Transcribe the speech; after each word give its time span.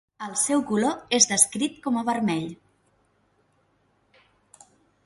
El 0.27 0.31
seu 0.43 0.61
color 0.69 1.13
és 1.17 1.29
descrit 1.33 1.77
com 1.85 2.01
a 2.01 2.05
vermell. 2.09 2.49